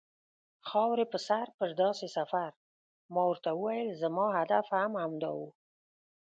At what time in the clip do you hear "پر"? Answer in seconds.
1.57-1.69